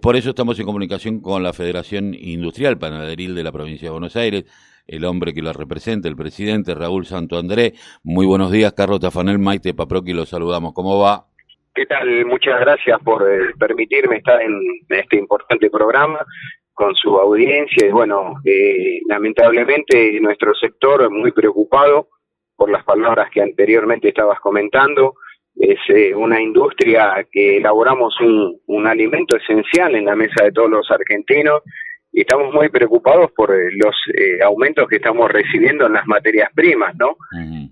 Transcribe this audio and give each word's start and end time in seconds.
Por 0.00 0.16
eso 0.16 0.30
estamos 0.30 0.58
en 0.58 0.64
comunicación 0.64 1.20
con 1.20 1.42
la 1.42 1.52
Federación 1.52 2.14
Industrial 2.14 2.78
Panaderil 2.78 3.34
de 3.34 3.44
la 3.44 3.52
provincia 3.52 3.88
de 3.88 3.92
Buenos 3.92 4.16
Aires, 4.16 4.44
el 4.86 5.04
hombre 5.04 5.34
que 5.34 5.42
lo 5.42 5.52
representa, 5.52 6.08
el 6.08 6.16
presidente 6.16 6.74
Raúl 6.74 7.04
Santo 7.04 7.36
André. 7.36 7.74
Muy 8.02 8.24
buenos 8.24 8.50
días, 8.50 8.72
Carlos 8.72 9.00
Tafanel, 9.00 9.38
Maite 9.38 9.74
Paproqui, 9.74 10.14
los 10.14 10.30
saludamos. 10.30 10.72
¿Cómo 10.72 10.98
va? 10.98 11.26
¿Qué 11.74 11.84
tal? 11.84 12.24
Muchas 12.24 12.60
gracias 12.60 12.98
por 13.04 13.30
eh, 13.30 13.52
permitirme 13.58 14.16
estar 14.16 14.40
en 14.40 14.58
este 14.88 15.18
importante 15.18 15.68
programa 15.68 16.24
con 16.72 16.94
su 16.94 17.18
audiencia. 17.18 17.86
Y 17.86 17.90
bueno, 17.90 18.36
eh, 18.44 19.00
lamentablemente 19.06 20.18
nuestro 20.20 20.54
sector 20.54 21.10
muy 21.10 21.32
preocupado 21.32 22.08
por 22.56 22.70
las 22.70 22.84
palabras 22.84 23.28
que 23.30 23.42
anteriormente 23.42 24.08
estabas 24.08 24.40
comentando 24.40 25.16
es 25.56 25.78
eh, 25.88 26.14
una 26.14 26.40
industria 26.40 27.26
que 27.30 27.58
elaboramos 27.58 28.18
un, 28.20 28.58
un, 28.66 28.86
alimento 28.86 29.36
esencial 29.36 29.94
en 29.94 30.06
la 30.06 30.16
mesa 30.16 30.44
de 30.44 30.52
todos 30.52 30.70
los 30.70 30.90
argentinos 30.90 31.62
y 32.12 32.20
estamos 32.20 32.52
muy 32.52 32.68
preocupados 32.68 33.30
por 33.32 33.52
eh, 33.52 33.70
los 33.72 33.94
eh, 34.16 34.42
aumentos 34.42 34.88
que 34.88 34.96
estamos 34.96 35.30
recibiendo 35.30 35.86
en 35.86 35.94
las 35.94 36.06
materias 36.06 36.50
primas, 36.54 36.94
¿no? 36.96 37.16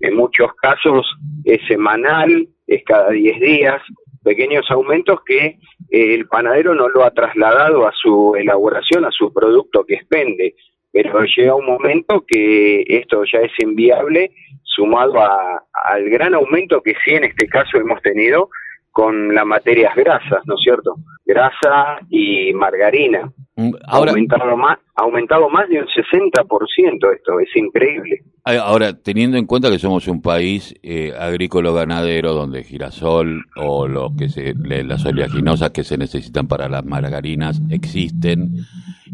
En 0.01 0.15
muchos 0.15 0.53
casos 0.61 1.05
es 1.45 1.59
semanal, 1.67 2.47
es 2.67 2.83
cada 2.83 3.11
10 3.11 3.39
días, 3.39 3.81
pequeños 4.23 4.65
aumentos 4.69 5.19
que 5.25 5.57
el 5.89 6.27
panadero 6.27 6.73
no 6.73 6.89
lo 6.89 7.03
ha 7.03 7.11
trasladado 7.11 7.87
a 7.87 7.91
su 7.93 8.35
elaboración, 8.35 9.05
a 9.05 9.11
su 9.11 9.31
producto 9.33 9.85
que 9.85 9.95
expende, 9.95 10.55
pero 10.91 11.23
llega 11.23 11.55
un 11.55 11.65
momento 11.65 12.25
que 12.27 12.83
esto 12.87 13.23
ya 13.25 13.39
es 13.39 13.51
inviable 13.59 14.31
sumado 14.75 15.19
a, 15.19 15.63
al 15.85 16.09
gran 16.09 16.33
aumento 16.33 16.81
que 16.81 16.93
sí 17.03 17.11
en 17.11 17.25
este 17.25 17.47
caso 17.47 17.77
hemos 17.77 18.01
tenido 18.01 18.49
con 18.93 19.33
las 19.33 19.45
materias 19.45 19.95
grasas, 19.95 20.43
¿no 20.45 20.53
es 20.53 20.61
cierto? 20.63 20.95
Grasa 21.25 21.97
y 22.11 22.53
margarina. 22.53 23.33
Mm, 23.55 23.71
ahora, 23.87 24.11
ha 24.11 24.13
aumentado 24.13 24.55
más, 24.55 24.77
aumentado 24.95 25.49
más 25.49 25.67
de 25.67 25.79
un 25.79 25.87
60% 25.87 27.15
esto, 27.15 27.39
es 27.39 27.55
increíble. 27.55 28.21
Ahora, 28.45 28.93
teniendo 28.93 29.37
en 29.37 29.47
cuenta 29.47 29.71
que 29.71 29.79
somos 29.79 30.07
un 30.07 30.21
país 30.21 30.75
eh, 30.83 31.11
agrícola-ganadero 31.17 32.33
donde 32.33 32.63
girasol 32.63 33.45
o 33.55 33.87
lo 33.87 34.11
que 34.15 34.29
se, 34.29 34.53
las 34.53 35.03
oleaginosas 35.05 35.71
que 35.71 35.83
se 35.83 35.97
necesitan 35.97 36.47
para 36.47 36.69
las 36.69 36.85
margarinas 36.85 37.61
existen 37.71 38.57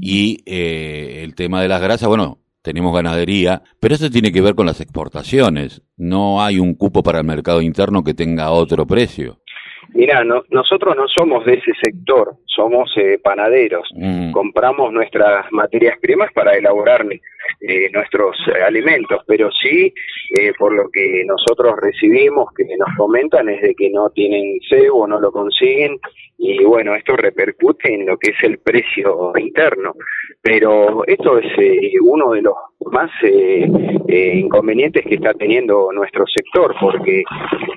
y 0.02 0.44
eh, 0.46 1.22
el 1.24 1.36
tema 1.36 1.62
de 1.62 1.70
las 1.70 1.82
grasas, 1.82 2.10
bueno, 2.10 2.40
tenemos 2.62 2.94
ganadería, 2.94 3.62
pero 3.80 3.96
eso 3.96 4.10
tiene 4.10 4.32
que 4.32 4.42
ver 4.42 4.56
con 4.56 4.66
las 4.66 4.82
exportaciones. 4.82 5.82
No 5.98 6.42
hay 6.42 6.60
un 6.60 6.76
cupo 6.76 7.04
para 7.04 7.20
el 7.20 7.26
mercado 7.26 7.62
interno 7.62 8.04
que 8.04 8.14
tenga 8.14 8.52
otro 8.52 8.86
precio. 8.86 9.40
Mira, 9.94 10.24
nosotros 10.24 10.96
no 10.96 11.08
somos 11.08 11.46
de 11.46 11.54
ese 11.54 11.72
sector, 11.84 12.36
somos 12.46 12.92
eh, 12.98 13.18
panaderos. 13.24 13.88
Mm. 13.96 14.32
Compramos 14.32 14.94
nuestras 14.94 15.52
materias 15.52 15.98
primas 16.00 16.32
para 16.34 16.56
elaborar 16.56 17.06
eh, 17.62 17.90
nuestros 17.92 18.38
eh, 18.48 18.62
alimentos, 18.62 19.24
pero 19.28 19.50
sí, 19.52 19.94
por 20.58 20.74
lo 20.74 20.90
que 20.90 21.24
nosotros 21.26 21.74
recibimos, 21.82 22.54
que 22.56 22.64
nos 22.78 22.96
comentan, 22.96 23.50
es 23.50 23.62
de 23.62 23.74
que 23.74 23.90
no 23.90 24.12
tienen 24.12 24.60
cebo, 24.70 25.08
no 25.08 25.20
lo 25.20 25.32
consiguen, 25.32 26.00
y 26.38 26.64
bueno, 26.64 26.94
esto 26.94 27.16
repercute 27.16 27.94
en 27.94 28.06
lo 28.06 28.18
que 28.18 28.32
es 28.32 28.38
el 28.44 28.60
precio 28.60 29.34
interno. 29.38 29.94
Pero 30.42 31.06
esto 31.08 31.40
es 31.40 31.52
uno 32.02 32.32
de 32.32 32.44
los 32.44 32.54
más 32.92 33.10
inconvenientes 34.08 35.04
que 35.06 35.16
está 35.16 35.34
teniendo 35.34 35.92
nuestro 35.92 36.26
sector, 36.28 36.76
porque 36.80 37.24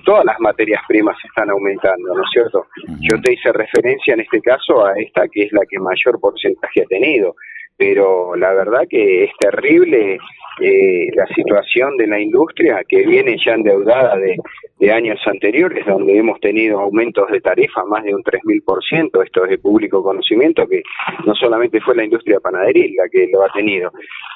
todas 0.04 0.24
las 0.24 0.38
materias 0.40 0.82
primas 0.86 1.16
están 1.24 1.50
aumentando, 1.50 2.14
¿no 2.14 2.22
es 2.22 2.30
cierto? 2.32 2.66
Yo 3.00 3.20
te 3.20 3.32
hice 3.32 3.52
referencia 3.52 4.14
en 4.14 4.20
este 4.20 4.40
caso 4.40 4.84
a 4.84 4.92
esta 4.96 5.26
que 5.28 5.44
es 5.44 5.52
la 5.52 5.62
que 5.68 5.78
mayor 5.78 6.20
porcentaje 6.20 6.82
ha 6.82 6.86
tenido, 6.86 7.34
pero 7.82 8.36
la 8.36 8.52
verdad 8.52 8.82
que 8.88 9.24
es 9.24 9.30
terrible 9.40 10.16
eh, 10.60 11.06
la 11.16 11.26
situación 11.34 11.96
de 11.96 12.06
la 12.06 12.20
industria 12.20 12.80
que 12.88 13.04
viene 13.04 13.36
ya 13.44 13.54
endeudada 13.54 14.16
de, 14.18 14.92
años 14.92 15.20
anteriores, 15.26 15.86
donde 15.86 16.16
hemos 16.18 16.40
tenido 16.40 16.80
aumentos 16.80 17.28
de 17.30 17.40
tarifa 17.40 17.84
más 17.84 18.02
de 18.02 18.14
un 18.14 18.22
3.000%, 18.22 19.24
esto 19.24 19.44
es 19.44 19.50
de 19.50 19.58
público 19.58 20.02
conocimiento, 20.02 20.66
que 20.66 20.82
no 21.24 21.34
solamente 21.36 21.80
fue 21.80 21.94
la 21.94 22.04
industria 22.04 22.40
panaderil 22.40 22.94
la 22.96 23.08
que 23.08 23.28
lo 23.32 23.44
ha 23.44 23.52
tenido, 23.52 23.92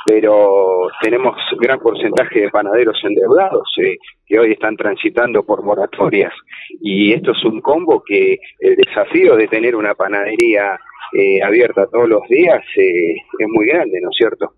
pero 0.06 0.88
tenemos 1.02 1.36
gran 1.58 1.80
porcentaje 1.80 2.42
de 2.42 2.50
panaderos 2.50 2.96
endeudados 3.04 3.68
eh, 3.82 3.96
que 4.24 4.38
hoy 4.38 4.52
están 4.52 4.76
transitando 4.76 5.44
por 5.44 5.64
moratorias, 5.64 6.32
y 6.80 7.12
esto 7.12 7.32
es 7.32 7.44
un 7.44 7.60
combo 7.60 8.02
que 8.06 8.38
el 8.60 8.76
desafío 8.76 9.36
de 9.36 9.48
tener 9.48 9.74
una 9.74 9.94
panadería 9.94 10.78
eh, 11.12 11.42
abierta 11.42 11.86
todos 11.86 12.08
los 12.08 12.22
días 12.28 12.62
eh, 12.76 13.14
es 13.14 13.48
muy 13.48 13.66
grande, 13.66 14.00
¿no 14.00 14.10
es 14.10 14.16
cierto? 14.16 14.54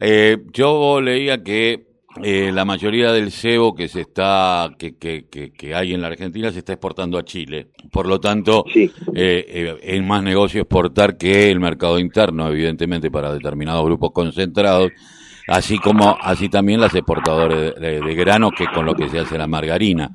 Eh, 0.00 0.38
yo 0.52 1.00
leía 1.00 1.42
que 1.42 1.94
eh, 2.22 2.52
la 2.52 2.64
mayoría 2.64 3.12
del 3.12 3.32
cebo 3.32 3.74
que 3.74 3.88
se 3.88 4.02
está 4.02 4.70
que, 4.78 4.96
que, 4.96 5.26
que, 5.26 5.74
hay 5.74 5.94
en 5.94 6.00
la 6.00 6.06
Argentina 6.06 6.52
se 6.52 6.60
está 6.60 6.72
exportando 6.72 7.18
a 7.18 7.24
Chile. 7.24 7.68
Por 7.90 8.06
lo 8.06 8.20
tanto, 8.20 8.64
eh, 9.14 9.78
es 9.82 10.02
más 10.04 10.22
negocio 10.22 10.60
exportar 10.60 11.16
que 11.16 11.50
el 11.50 11.58
mercado 11.58 11.98
interno, 11.98 12.48
evidentemente, 12.48 13.10
para 13.10 13.32
determinados 13.32 13.84
grupos 13.84 14.12
concentrados 14.12 14.92
así 15.46 15.78
como 15.78 16.16
así 16.20 16.48
también 16.48 16.80
las 16.80 16.94
exportadoras 16.94 17.74
de, 17.80 18.00
de, 18.00 18.14
grano 18.14 18.50
que 18.50 18.66
con 18.66 18.86
lo 18.86 18.94
que 18.94 19.08
se 19.08 19.18
hace 19.18 19.38
la 19.38 19.46
margarina. 19.46 20.10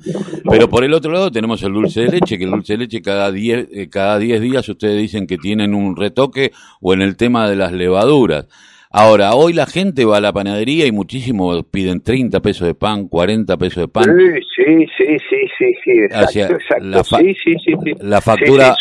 Pero 0.49 0.69
por 0.69 0.83
el 0.83 0.93
otro 0.93 1.11
lado 1.11 1.31
tenemos 1.31 1.61
el 1.63 1.73
dulce 1.73 2.01
de 2.01 2.11
leche, 2.19 2.37
que 2.37 2.45
el 2.45 2.51
dulce 2.51 2.73
de 2.73 2.79
leche 2.79 3.01
cada 3.01 3.31
10 3.31 3.69
eh, 3.71 3.89
cada 3.89 4.17
diez 4.17 4.41
días 4.41 4.67
ustedes 4.67 4.97
dicen 4.97 5.27
que 5.27 5.37
tienen 5.37 5.73
un 5.73 5.95
retoque 5.95 6.51
o 6.81 6.93
en 6.93 7.01
el 7.01 7.17
tema 7.17 7.49
de 7.49 7.55
las 7.55 7.71
levaduras. 7.71 8.47
Ahora, 8.91 9.35
hoy 9.35 9.53
la 9.53 9.67
gente 9.67 10.03
va 10.03 10.17
a 10.17 10.21
la 10.21 10.33
panadería 10.33 10.87
y 10.87 10.91
muchísimo 10.91 11.61
piden 11.61 12.01
30 12.01 12.39
pesos 12.39 12.65
de 12.65 12.73
pan, 12.73 13.07
40 13.07 13.55
pesos 13.57 13.83
de 13.83 13.87
pan. 13.87 14.05
Sí, 14.05 14.47
sí, 14.55 14.87
sí, 14.97 15.17
sí, 15.29 15.47
sí, 15.59 15.73
sí 15.83 15.99
exacto, 15.99 16.57
La, 16.81 17.03
sí, 17.03 17.35
sí, 17.43 17.55
sí, 17.63 17.73
la 17.99 18.19
factura, 18.19 18.75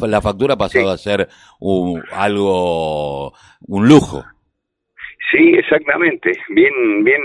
la 0.00 0.20
factura 0.20 0.54
ha 0.54 0.58
pasado 0.58 0.90
a 0.92 0.96
ser 0.96 1.28
un, 1.58 2.00
algo, 2.12 3.32
un 3.66 3.88
lujo. 3.88 4.24
Sí, 5.32 5.54
exactamente. 5.54 6.32
Bien, 6.50 7.02
bien 7.02 7.22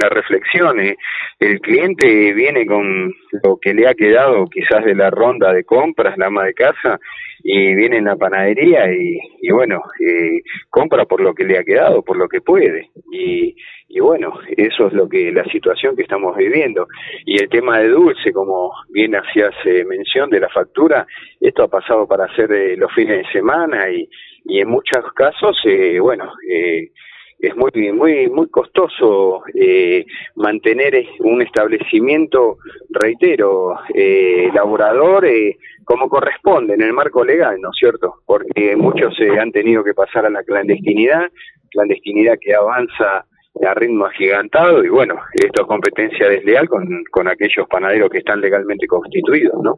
la 0.00 0.08
reflexión. 0.08 0.80
Eh. 0.80 0.96
El 1.38 1.60
cliente 1.60 2.32
viene 2.32 2.66
con 2.66 3.14
lo 3.44 3.58
que 3.60 3.72
le 3.72 3.86
ha 3.86 3.94
quedado 3.94 4.46
quizás 4.48 4.84
de 4.84 4.96
la 4.96 5.08
ronda 5.08 5.52
de 5.52 5.64
compras, 5.64 6.18
la 6.18 6.26
ama 6.26 6.44
de 6.44 6.54
casa, 6.54 6.98
y 7.42 7.74
viene 7.76 7.98
en 7.98 8.06
la 8.06 8.16
panadería 8.16 8.92
y, 8.92 9.16
y 9.40 9.50
bueno, 9.52 9.80
eh, 10.04 10.42
compra 10.70 11.04
por 11.04 11.20
lo 11.20 11.34
que 11.34 11.44
le 11.44 11.58
ha 11.58 11.62
quedado, 11.62 12.02
por 12.02 12.16
lo 12.16 12.28
que 12.28 12.40
puede. 12.40 12.90
Y, 13.12 13.54
y 13.88 14.00
bueno, 14.00 14.34
eso 14.56 14.88
es 14.88 14.92
lo 14.92 15.08
que 15.08 15.30
la 15.32 15.44
situación 15.44 15.94
que 15.94 16.02
estamos 16.02 16.36
viviendo. 16.36 16.88
Y 17.24 17.40
el 17.40 17.48
tema 17.48 17.78
de 17.78 17.88
dulce, 17.88 18.32
como 18.32 18.72
bien 18.90 19.14
hacías 19.14 19.54
eh, 19.64 19.84
mención 19.84 20.30
de 20.30 20.40
la 20.40 20.48
factura, 20.48 21.06
esto 21.40 21.62
ha 21.62 21.68
pasado 21.68 22.08
para 22.08 22.24
hacer 22.24 22.50
eh, 22.52 22.76
los 22.76 22.92
fines 22.92 23.18
de 23.18 23.32
semana 23.32 23.88
y 23.88 24.08
y 24.44 24.60
en 24.60 24.68
muchos 24.68 25.12
casos, 25.14 25.58
eh, 25.64 25.98
bueno, 26.00 26.32
eh, 26.48 26.90
es 27.38 27.56
muy 27.56 27.70
muy 27.92 28.28
muy 28.28 28.48
costoso 28.48 29.42
eh, 29.54 30.04
mantener 30.34 31.04
un 31.20 31.40
establecimiento, 31.42 32.58
reitero, 32.90 33.78
eh, 33.94 34.48
elaborador 34.50 35.24
eh, 35.24 35.56
como 35.84 36.08
corresponde 36.08 36.74
en 36.74 36.82
el 36.82 36.92
marco 36.92 37.24
legal, 37.24 37.60
¿no 37.60 37.70
es 37.70 37.76
cierto? 37.78 38.16
Porque 38.26 38.74
muchos 38.76 39.14
se 39.16 39.38
han 39.38 39.52
tenido 39.52 39.84
que 39.84 39.94
pasar 39.94 40.26
a 40.26 40.30
la 40.30 40.42
clandestinidad, 40.42 41.30
clandestinidad 41.70 42.38
que 42.40 42.54
avanza 42.54 43.24
a 43.66 43.74
ritmo 43.74 44.06
agigantado 44.06 44.84
y 44.84 44.88
bueno, 44.88 45.14
esto 45.34 45.62
es 45.62 45.68
competencia 45.68 46.28
desleal 46.28 46.68
con, 46.68 46.86
con 47.10 47.28
aquellos 47.28 47.66
panaderos 47.68 48.10
que 48.10 48.18
están 48.18 48.40
legalmente 48.40 48.86
constituidos, 48.86 49.62
¿no? 49.62 49.74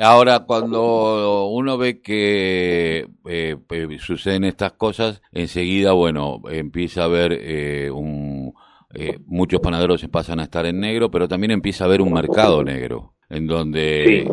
Ahora, 0.00 0.44
cuando 0.46 1.46
uno 1.48 1.78
ve 1.78 2.00
que 2.00 3.06
eh, 3.28 3.56
eh, 3.70 3.96
suceden 3.98 4.44
estas 4.44 4.72
cosas, 4.72 5.22
enseguida, 5.32 5.92
bueno, 5.92 6.40
empieza 6.50 7.02
a 7.02 7.06
haber 7.06 7.32
eh, 7.32 7.90
un... 7.90 8.54
Eh, 8.94 9.18
muchos 9.26 9.60
panaderos 9.60 10.00
se 10.00 10.08
pasan 10.08 10.40
a 10.40 10.44
estar 10.44 10.64
en 10.64 10.80
negro, 10.80 11.10
pero 11.10 11.28
también 11.28 11.50
empieza 11.50 11.84
a 11.84 11.88
haber 11.88 12.00
un 12.00 12.12
mercado 12.12 12.64
negro, 12.64 13.12
en 13.28 13.46
donde 13.46 14.26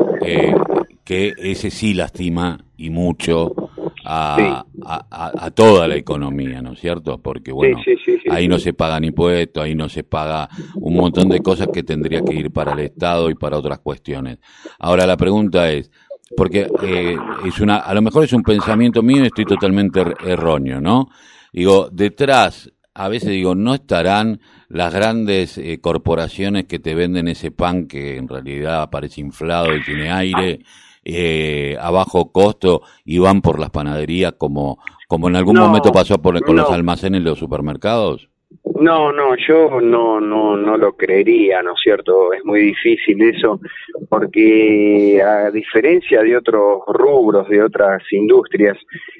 que 1.03 1.33
ese 1.37 1.69
sí 1.69 1.93
lastima 1.93 2.65
y 2.77 2.89
mucho 2.89 3.53
a, 4.05 4.65
a, 4.83 5.51
toda 5.51 5.87
la 5.87 5.95
economía, 5.95 6.61
¿no 6.61 6.73
es 6.73 6.79
cierto? 6.79 7.17
Porque, 7.17 7.51
bueno, 7.51 7.77
ahí 8.29 8.47
no 8.47 8.59
se 8.59 8.73
pagan 8.73 9.03
impuestos, 9.03 9.63
ahí 9.63 9.75
no 9.75 9.89
se 9.89 10.03
paga 10.03 10.47
un 10.75 10.95
montón 10.95 11.29
de 11.29 11.39
cosas 11.39 11.69
que 11.73 11.83
tendría 11.83 12.21
que 12.21 12.33
ir 12.33 12.51
para 12.51 12.73
el 12.73 12.79
Estado 12.79 13.29
y 13.29 13.35
para 13.35 13.57
otras 13.57 13.79
cuestiones. 13.79 14.39
Ahora, 14.79 15.05
la 15.07 15.17
pregunta 15.17 15.71
es, 15.71 15.91
porque 16.37 16.67
eh, 16.83 17.17
es 17.45 17.59
una, 17.59 17.77
a 17.77 17.93
lo 17.93 18.01
mejor 18.01 18.23
es 18.23 18.33
un 18.33 18.43
pensamiento 18.43 19.01
mío 19.01 19.23
y 19.23 19.27
estoy 19.27 19.45
totalmente 19.45 20.01
er, 20.01 20.15
erróneo, 20.25 20.79
¿no? 20.79 21.09
Digo, 21.51 21.89
detrás, 21.91 22.71
a 22.93 23.07
veces 23.09 23.29
digo, 23.29 23.55
no 23.55 23.73
estarán 23.73 24.39
las 24.69 24.93
grandes 24.93 25.57
eh, 25.57 25.79
corporaciones 25.79 26.65
que 26.65 26.79
te 26.79 26.95
venden 26.95 27.27
ese 27.27 27.51
pan 27.51 27.87
que 27.87 28.17
en 28.17 28.27
realidad 28.27 28.89
parece 28.89 29.21
inflado 29.21 29.75
y 29.75 29.83
tiene 29.83 30.11
aire 30.11 30.59
eh, 31.05 31.77
a 31.79 31.91
bajo 31.91 32.31
costo 32.31 32.81
y 33.05 33.19
van 33.19 33.41
por 33.41 33.59
las 33.59 33.69
panaderías 33.69 34.33
como, 34.37 34.79
como 35.07 35.29
en 35.29 35.35
algún 35.35 35.57
momento 35.57 35.91
pasó 35.91 36.19
por, 36.21 36.43
con 36.43 36.55
los 36.55 36.69
almacenes 36.71 37.23
de 37.23 37.29
los 37.29 37.39
supermercados? 37.39 38.29
No, 38.75 39.13
no, 39.13 39.35
yo 39.37 39.79
no, 39.79 40.19
no, 40.19 40.57
no 40.57 40.77
lo 40.77 40.93
creería, 40.97 41.61
¿no 41.63 41.71
es 41.73 41.81
cierto? 41.81 42.33
Es 42.33 42.43
muy 42.43 42.61
difícil 42.61 43.21
eso, 43.21 43.59
porque 44.09 45.21
a 45.23 45.49
diferencia 45.49 46.21
de 46.21 46.35
otros 46.35 46.81
rubros, 46.87 47.47
de 47.47 47.63
otras 47.63 48.03
industrias, 48.11 48.77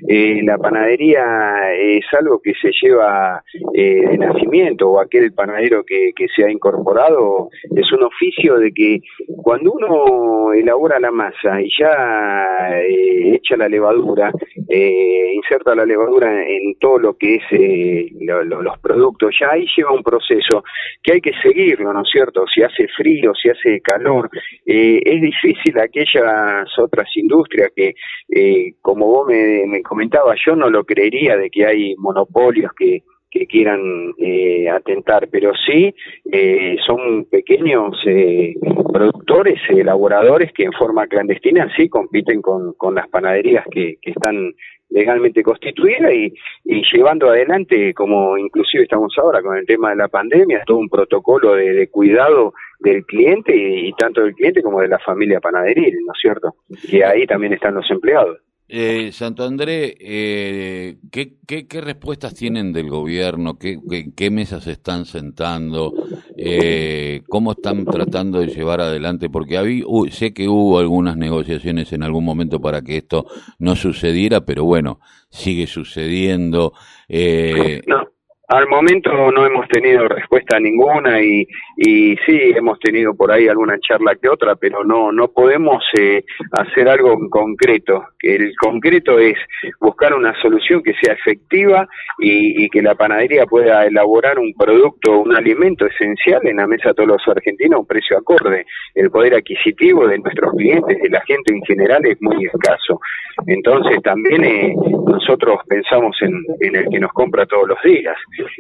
eh, 0.10 0.42
la 0.44 0.58
panadería 0.58 1.74
es 1.74 2.06
algo 2.20 2.42
que 2.42 2.54
se 2.62 2.72
lleva 2.82 3.44
eh, 3.74 4.08
de 4.10 4.18
nacimiento, 4.18 4.90
o 4.90 5.00
aquel 5.00 5.34
panadero 5.34 5.86
que, 5.86 6.12
que 6.14 6.28
se 6.36 6.44
ha 6.44 6.52
incorporado, 6.52 7.50
es 7.76 7.92
un 7.94 8.04
oficio 8.04 8.58
de 8.58 8.74
que 8.74 9.00
cuando 9.42 9.72
uno 9.72 10.54
elabora 10.54 11.00
la 11.00 11.12
masa 11.12 11.62
y 11.62 11.70
ya 11.80 12.82
eh, 12.82 13.36
echa 13.36 13.56
la 13.56 13.70
levadura, 13.70 14.32
eh, 14.68 15.32
inserta 15.34 15.76
la 15.76 15.86
levadura 15.86 16.44
en 16.46 16.78
todo 16.80 17.00
lo 17.00 17.18
que 17.18 17.36
es 17.36 17.44
eh, 17.52 18.10
los 18.20 18.80
productos, 18.80 19.34
ya 19.40 19.45
ahí 19.50 19.66
lleva 19.76 19.92
un 19.92 20.04
proceso 20.04 20.64
que 21.02 21.14
hay 21.14 21.22
que 21.22 21.34
seguirlo, 21.42 21.94
¿no 21.94 22.02
es 22.02 22.10
cierto? 22.12 22.46
Si 22.54 22.62
hace 22.62 22.88
frío, 22.90 23.34
si 23.34 23.50
hace 23.50 23.82
calor, 23.82 24.30
eh, 24.66 25.02
es 25.04 25.22
difícil 25.22 25.78
aquellas 25.80 26.68
otras 26.78 27.08
industrias 27.16 27.72
que, 27.76 27.96
eh, 28.30 28.74
como 28.82 29.08
vos 29.08 29.28
me, 29.28 29.66
me 29.68 29.82
comentabas, 29.82 30.38
yo 30.46 30.56
no 30.56 30.70
lo 30.70 30.84
creería 30.84 31.38
de 31.38 31.50
que 31.50 31.66
hay 31.66 31.96
monopolios 31.98 32.72
que 32.78 33.04
quieran 33.48 34.14
eh, 34.18 34.70
atentar, 34.70 35.28
pero 35.30 35.52
sí 35.66 35.94
eh, 36.32 36.78
son 36.86 37.26
pequeños 37.26 37.98
eh, 38.06 38.54
productores, 38.92 39.60
elaboradores 39.70 40.54
que 40.54 40.64
en 40.64 40.72
forma 40.72 41.08
clandestina 41.08 41.70
sí 41.76 41.90
compiten 41.90 42.42
con, 42.42 42.76
las 42.94 43.10
panaderías 43.10 43.66
que 43.72 43.98
están 44.04 44.54
legalmente 44.96 45.44
constituida 45.44 46.12
y, 46.14 46.34
llevando 46.64 47.30
adelante, 47.30 47.94
como 47.94 48.38
inclusive 48.38 48.84
estamos 48.84 49.14
ahora 49.18 49.42
con 49.42 49.58
el 49.58 49.66
tema 49.66 49.90
de 49.90 49.98
la 49.98 50.08
pandemia, 50.08 50.64
todo 50.66 50.78
un 50.78 50.88
protocolo 50.88 51.56
de, 51.56 51.90
cuidado 51.90 52.54
del 52.80 53.06
cliente 53.06 53.54
y, 53.54 53.92
tanto 53.94 54.22
del 54.22 54.34
cliente 54.34 54.64
como 54.64 54.80
de 54.80 54.88
la 54.88 55.00
familia 55.00 55.42
panaderil, 55.42 55.98
¿no 56.06 56.14
es 56.14 56.20
cierto? 56.22 56.56
Que 56.90 57.04
ahí 57.04 57.28
también 57.28 57.52
están 57.52 57.76
los 57.76 57.92
empleados. 57.92 58.40
Eh, 58.68 59.12
Santo 59.12 59.44
André, 59.44 59.96
eh, 60.00 60.98
¿qué, 61.12 61.36
qué, 61.46 61.82
respuestas 61.82 62.34
tienen 62.34 62.74
del 62.74 62.90
gobierno? 62.90 63.60
¿Qué, 63.60 63.80
qué, 64.16 64.32
mesas 64.32 64.66
están 64.66 65.06
sentando? 65.06 65.94
Eh, 66.36 67.22
¿Cómo 67.30 67.52
están 67.52 67.86
tratando 67.86 68.40
de 68.40 68.48
llevar 68.48 68.82
adelante? 68.82 69.30
Porque 69.30 69.84
sé 70.10 70.34
que 70.34 70.48
hubo 70.48 70.80
algunas 70.80 71.16
negociaciones 71.16 71.94
en 71.94 72.02
algún 72.02 72.26
momento 72.26 72.60
para 72.60 72.82
que 72.82 72.98
esto 72.98 73.28
no 73.60 73.76
sucediera, 73.76 74.46
pero 74.46 74.66
bueno, 74.66 75.00
sigue 75.30 75.68
sucediendo. 75.68 76.74
Eh, 77.08 77.84
no. 77.86 78.15
Al 78.48 78.68
momento 78.68 79.10
no 79.32 79.44
hemos 79.44 79.68
tenido 79.70 80.08
respuesta 80.08 80.60
ninguna 80.60 81.20
y, 81.20 81.48
sí 81.78 82.54
hemos 82.56 82.80
tenido 82.80 83.16
por 83.16 83.32
ahí 83.32 83.48
alguna 83.48 83.78
charla 83.80 84.16
que 84.16 84.30
otra, 84.30 84.56
pero 84.56 84.84
no 84.84 85.12
no 85.12 85.30
podemos 85.30 85.84
eh, 85.98 86.24
hacer 86.52 86.88
algo 86.88 87.14
en 87.14 87.30
concreto. 87.30 88.06
El 88.20 88.54
concreto 88.56 89.20
es 89.20 89.36
buscar 89.80 90.14
una 90.14 90.40
solución 90.42 90.84
que 90.84 90.94
sea 91.02 91.14
efectiva 91.14 91.88
y, 92.20 92.64
y, 92.64 92.70
que 92.70 92.82
la 92.82 92.96
panadería 92.96 93.46
pueda 93.46 93.86
elaborar 93.86 94.38
un 94.38 94.54
producto, 94.54 95.20
un 95.20 95.36
alimento 95.36 95.88
esencial 95.88 96.46
en 96.48 96.58
la 96.58 96.68
mesa 96.68 96.90
de 96.90 96.96
todos 96.96 97.10
los 97.10 97.28
argentinos 97.28 97.78
a 97.78 97.80
un 97.80 97.88
precio 97.88 98.18
acorde. 98.18 98.66
El 98.94 99.10
poder 99.10 99.36
adquisitivo 99.36 100.08
de 100.08 100.20
nuestros 100.20 100.54
clientes, 100.56 101.02
de 101.02 101.10
la 101.10 101.22
gente 101.22 101.52
en 101.52 101.64
general, 101.64 102.06
es 102.06 102.22
muy 102.22 102.46
escaso. 102.46 103.00
Entonces 103.48 104.02
también 104.04 104.44
eh, 104.44 104.76
nosotros 105.06 105.60
pensamos 105.68 106.16
en, 106.22 106.42
en 106.60 106.76
el 106.76 106.90
que 106.90 107.00
nos 107.00 107.12
compra 107.12 107.46
todos 107.46 107.68
los 107.68 107.82
días 107.84 108.16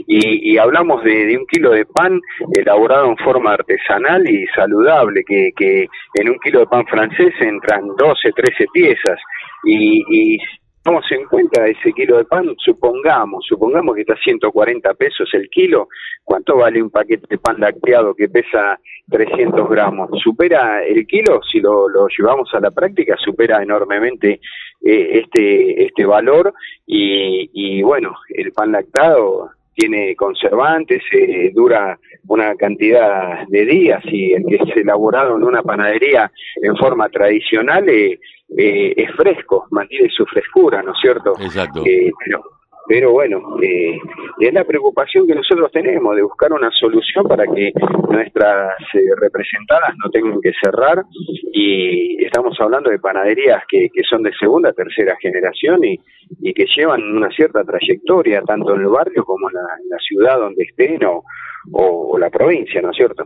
y, 0.07 0.57
hablamos 0.57 1.04
de, 1.04 1.38
un 1.38 1.45
kilo 1.48 1.72
de 1.72 1.86
pan 1.86 2.19
elaborado 2.54 3.10
en 3.10 3.18
forma 3.18 3.54
artesanal 3.54 4.27
y 4.30 4.45
saludable, 4.48 5.24
que, 5.25 5.51
que 5.56 5.88
en 6.16 6.30
un 6.30 6.39
kilo 6.39 6.60
de 6.60 6.68
pan 6.68 6.86
francés 6.88 7.33
entran 7.39 7.88
12, 7.98 8.31
13 8.31 8.66
piezas 8.74 9.19
y, 9.63 10.04
y 10.10 10.39
tomamos 10.86 11.12
en 11.12 11.25
cuenta 11.25 11.66
ese 11.66 11.92
kilo 11.94 12.18
de 12.18 12.25
pan, 12.25 12.45
supongamos, 12.60 13.44
supongamos 13.48 13.95
que 13.95 14.01
está 14.01 14.13
a 14.13 14.18
140 14.18 14.94
pesos 14.94 15.27
el 15.33 15.50
kilo, 15.50 15.88
¿cuánto 16.24 16.57
vale 16.57 16.81
un 16.81 16.92
paquete 16.92 17.25
de 17.27 17.39
pan 17.39 17.60
lacteado 17.60 18.13
que 18.13 18.30
pesa 18.30 18.80
300 19.10 19.68
gramos? 19.68 20.12
¿Supera 20.24 20.86
el 20.86 21.07
kilo? 21.07 21.42
Si 21.51 21.60
lo, 21.60 21.89
lo 21.89 22.07
llevamos 22.07 22.54
a 22.54 22.60
la 22.60 22.69
práctica, 22.69 23.18
supera 23.18 23.63
enormemente 23.63 24.39
eh, 24.86 25.22
este, 25.24 25.86
este 25.86 26.06
valor 26.06 26.54
y, 26.86 27.50
y 27.51 27.81
bueno, 27.81 28.16
el 28.30 28.51
pan 28.51 28.72
lactado 28.72 29.50
tiene 29.75 30.16
conservantes, 30.16 31.04
eh, 31.12 31.51
dura 31.54 32.00
una 32.27 32.56
cantidad 32.56 33.45
de 33.48 33.66
días 33.66 34.01
y 34.06 34.33
el 34.33 34.45
que 34.45 34.56
es 34.56 34.77
elaborado 34.77 35.36
en 35.36 35.44
una 35.44 35.62
panadería 35.62 36.31
en 36.62 36.75
forma 36.77 37.10
tradicional 37.10 37.88
eh, 37.89 38.19
eh, 38.57 38.94
es 38.95 39.12
fresco, 39.16 39.68
mantiene 39.72 40.10
su 40.10 40.25
frescura, 40.25 40.81
¿no 40.81 40.94
es 40.94 41.00
cierto? 41.01 41.33
Exacto. 41.39 41.83
pero 41.83 42.44
pero 42.87 43.11
bueno, 43.11 43.39
eh, 43.61 43.97
es 44.39 44.53
la 44.53 44.63
preocupación 44.63 45.25
que 45.25 45.35
nosotros 45.35 45.71
tenemos 45.71 46.15
de 46.15 46.21
buscar 46.21 46.53
una 46.53 46.69
solución 46.71 47.25
para 47.27 47.45
que 47.45 47.71
nuestras 48.09 48.73
eh, 48.93 48.99
representadas 49.19 49.95
no 50.03 50.11
tengan 50.11 50.39
que 50.41 50.51
cerrar 50.61 51.03
y 51.51 52.23
estamos 52.23 52.55
hablando 52.59 52.89
de 52.89 52.99
panaderías 52.99 53.63
que, 53.67 53.89
que 53.93 54.03
son 54.03 54.23
de 54.23 54.31
segunda, 54.39 54.71
tercera 54.73 55.15
generación 55.19 55.83
y, 55.83 55.99
y 56.41 56.53
que 56.53 56.65
llevan 56.75 57.01
una 57.01 57.29
cierta 57.29 57.63
trayectoria 57.63 58.41
tanto 58.41 58.75
en 58.75 58.81
el 58.81 58.88
barrio 58.88 59.23
como 59.23 59.49
en 59.49 59.55
la, 59.55 59.97
ciudad 60.07 60.38
donde 60.38 60.63
estén 60.63 61.03
o, 61.05 61.23
o, 61.71 62.17
la 62.19 62.29
provincia, 62.29 62.81
¿no 62.81 62.91
es 62.91 62.97
cierto? 62.97 63.23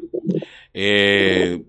Eh, 0.74 1.60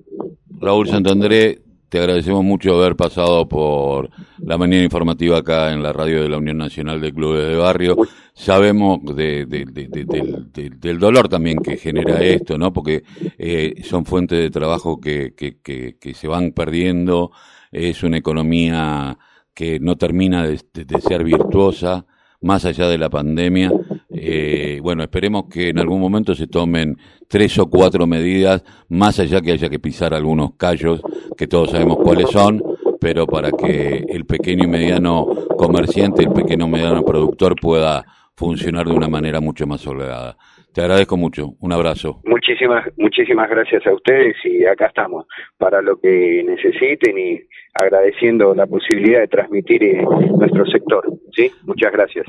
Raúl 0.61 0.87
Santandré, 0.87 1.59
te 1.91 1.99
agradecemos 1.99 2.45
mucho 2.45 2.81
haber 2.81 2.95
pasado 2.95 3.49
por 3.49 4.11
la 4.39 4.57
mañana 4.57 4.85
informativa 4.85 5.39
acá 5.39 5.73
en 5.73 5.83
la 5.83 5.93
radio 5.93 6.23
de 6.23 6.29
la 6.29 6.39
Unión 6.39 6.57
Nacional 6.57 7.01
de 7.01 7.13
Clubes 7.13 7.49
de 7.49 7.57
Barrio. 7.57 7.97
Sabemos 8.33 9.01
de, 9.17 9.45
del 9.45 10.99
dolor 11.01 11.29
también 11.29 11.59
que 11.59 11.77
genera 11.77 12.21
esto, 12.21 12.57
¿no? 12.57 12.73
Porque 12.73 13.03
eh, 13.37 13.75
son 13.83 14.07
fuentes 14.07 14.39
de 14.39 14.51
trabajo 14.51 15.01
que, 15.01 15.35
que, 15.35 15.59
que, 15.61 16.15
se 16.15 16.29
van 16.29 16.53
perdiendo. 16.53 17.33
Es 17.73 18.05
una 18.05 18.19
economía 18.19 19.19
que 19.53 19.81
no 19.81 19.97
termina 19.97 20.47
de, 20.47 20.61
ser 21.01 21.25
virtuosa 21.25 22.07
más 22.41 22.65
allá 22.67 22.89
de 22.89 22.99
la 22.99 23.11
pandemia. 23.11 23.73
Eh, 24.13 24.81
bueno, 24.83 25.03
esperemos 25.03 25.45
que 25.49 25.69
en 25.69 25.79
algún 25.79 26.01
momento 26.01 26.35
se 26.35 26.47
tomen 26.47 26.97
tres 27.29 27.59
o 27.59 27.71
cuatro 27.71 28.07
medidas, 28.07 28.65
más 28.89 29.21
allá 29.21 29.41
que 29.41 29.53
haya 29.53 29.69
que 29.69 29.79
pisar 29.79 30.15
algunos 30.15 30.55
callos, 30.57 31.01
que 31.37 31.47
todos 31.47 31.71
sabemos 31.71 31.99
cuáles 31.99 32.31
son, 32.31 32.63
pero 33.01 33.27
para 33.27 33.51
que 33.53 34.05
el 34.09 34.27
pequeño 34.27 34.65
y 34.65 34.69
mediano 34.69 35.27
comerciante, 35.57 36.23
el 36.23 36.33
pequeño 36.33 36.67
y 36.67 36.71
mediano 36.71 37.03
productor 37.03 37.55
pueda 37.61 38.05
funcionar 38.35 38.87
de 38.87 38.95
una 38.95 39.09
manera 39.09 39.41
mucho 39.41 39.67
más 39.67 39.87
holgada. 39.87 40.37
Te 40.73 40.81
agradezco 40.83 41.17
mucho, 41.17 41.55
un 41.61 41.73
abrazo. 41.73 42.21
Muchísimas, 42.25 42.87
muchísimas 42.97 43.51
gracias 43.51 43.87
a 43.87 43.93
ustedes 43.93 44.37
y 44.45 44.65
acá 44.65 44.87
estamos 44.87 45.27
para 45.59 45.83
lo 45.83 46.01
que 46.01 46.45
necesiten 46.47 47.19
y 47.19 47.41
agradeciendo 47.75 48.55
la 48.55 48.67
posibilidad 48.67 49.21
de 49.21 49.29
transmitir 49.29 49.83
eh, 49.83 50.05
nuestro 50.39 50.65
sector. 50.67 51.05
¿sí? 51.33 51.51
Muchas 51.65 51.93
gracias. 51.93 52.27